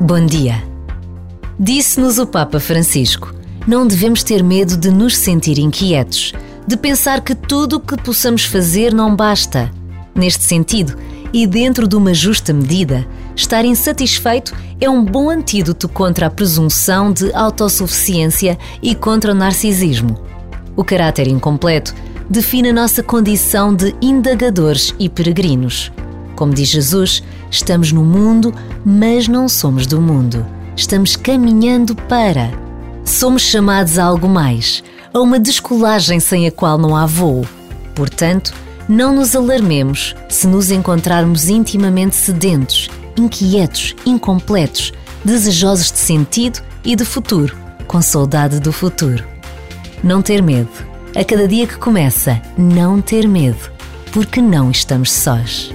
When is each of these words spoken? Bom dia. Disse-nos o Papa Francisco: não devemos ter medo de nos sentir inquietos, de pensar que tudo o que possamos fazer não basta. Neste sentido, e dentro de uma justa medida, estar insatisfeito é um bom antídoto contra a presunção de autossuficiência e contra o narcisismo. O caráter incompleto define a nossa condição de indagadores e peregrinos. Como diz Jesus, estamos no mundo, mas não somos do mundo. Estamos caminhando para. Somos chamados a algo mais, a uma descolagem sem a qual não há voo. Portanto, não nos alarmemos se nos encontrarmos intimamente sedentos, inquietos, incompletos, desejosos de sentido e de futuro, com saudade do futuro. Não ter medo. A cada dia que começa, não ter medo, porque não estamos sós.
Bom 0.00 0.24
dia. 0.24 0.62
Disse-nos 1.60 2.18
o 2.18 2.26
Papa 2.26 2.58
Francisco: 2.58 3.34
não 3.66 3.86
devemos 3.86 4.22
ter 4.22 4.42
medo 4.42 4.78
de 4.78 4.90
nos 4.90 5.18
sentir 5.18 5.58
inquietos, 5.58 6.32
de 6.66 6.78
pensar 6.78 7.20
que 7.20 7.34
tudo 7.34 7.76
o 7.76 7.80
que 7.80 7.94
possamos 7.98 8.46
fazer 8.46 8.94
não 8.94 9.14
basta. 9.14 9.70
Neste 10.14 10.44
sentido, 10.44 10.96
e 11.30 11.46
dentro 11.46 11.86
de 11.86 11.94
uma 11.94 12.14
justa 12.14 12.54
medida, 12.54 13.06
estar 13.36 13.66
insatisfeito 13.66 14.56
é 14.80 14.88
um 14.88 15.04
bom 15.04 15.28
antídoto 15.28 15.90
contra 15.90 16.28
a 16.28 16.30
presunção 16.30 17.12
de 17.12 17.30
autossuficiência 17.34 18.58
e 18.82 18.94
contra 18.94 19.32
o 19.32 19.34
narcisismo. 19.34 20.18
O 20.74 20.82
caráter 20.82 21.28
incompleto 21.28 21.94
define 22.32 22.70
a 22.70 22.72
nossa 22.72 23.02
condição 23.02 23.74
de 23.74 23.94
indagadores 24.00 24.94
e 24.98 25.06
peregrinos. 25.06 25.92
Como 26.34 26.54
diz 26.54 26.68
Jesus, 26.68 27.22
estamos 27.50 27.92
no 27.92 28.02
mundo, 28.02 28.54
mas 28.82 29.28
não 29.28 29.46
somos 29.50 29.86
do 29.86 30.00
mundo. 30.00 30.44
Estamos 30.74 31.14
caminhando 31.14 31.94
para. 31.94 32.50
Somos 33.04 33.42
chamados 33.42 33.98
a 33.98 34.04
algo 34.04 34.30
mais, 34.30 34.82
a 35.12 35.20
uma 35.20 35.38
descolagem 35.38 36.20
sem 36.20 36.46
a 36.46 36.50
qual 36.50 36.78
não 36.78 36.96
há 36.96 37.04
voo. 37.04 37.46
Portanto, 37.94 38.54
não 38.88 39.14
nos 39.14 39.36
alarmemos 39.36 40.16
se 40.30 40.46
nos 40.46 40.70
encontrarmos 40.70 41.50
intimamente 41.50 42.16
sedentos, 42.16 42.88
inquietos, 43.14 43.94
incompletos, 44.06 44.90
desejosos 45.22 45.92
de 45.92 45.98
sentido 45.98 46.60
e 46.82 46.96
de 46.96 47.04
futuro, 47.04 47.54
com 47.86 48.00
saudade 48.00 48.58
do 48.58 48.72
futuro. 48.72 49.22
Não 50.02 50.22
ter 50.22 50.42
medo. 50.42 50.91
A 51.14 51.22
cada 51.22 51.46
dia 51.46 51.66
que 51.66 51.76
começa, 51.76 52.40
não 52.56 53.02
ter 53.02 53.28
medo, 53.28 53.70
porque 54.14 54.40
não 54.40 54.70
estamos 54.70 55.12
sós. 55.12 55.70